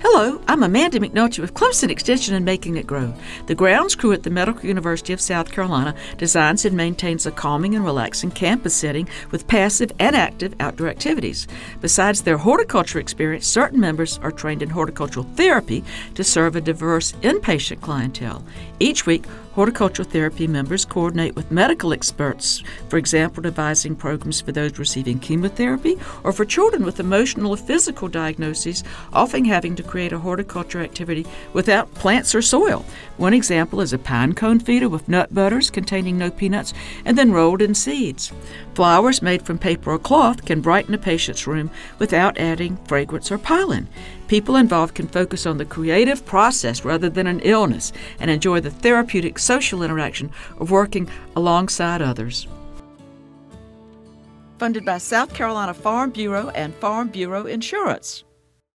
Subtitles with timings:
[0.00, 3.14] Hello, I'm Amanda McNulty with Clemson Extension and Making It Grow.
[3.46, 7.74] The grounds crew at the Medical University of South Carolina designs and maintains a calming
[7.74, 11.48] and relaxing campus setting with passive and active outdoor activities.
[11.80, 15.82] Besides their horticulture experience, certain members are trained in horticultural therapy
[16.14, 18.44] to serve a diverse inpatient clientele.
[18.78, 19.24] Each week,
[19.56, 25.98] horticultural therapy members coordinate with medical experts, for example, devising programs for those receiving chemotherapy
[26.24, 28.84] or for children with emotional or physical diagnoses,
[29.14, 32.84] often having to create a horticulture activity without plants or soil.
[33.16, 36.74] One example is a pine cone feeder with nut butters containing no peanuts
[37.06, 38.30] and then rolled in seeds.
[38.74, 43.38] Flowers made from paper or cloth can brighten a patient's room without adding fragrance or
[43.38, 43.88] pollen.
[44.28, 47.90] People involved can focus on the creative process rather than an illness
[48.20, 52.46] and enjoy the therapeutic social interaction of working alongside others.
[54.58, 58.25] Funded by South Carolina Farm Bureau and Farm Bureau Insurance.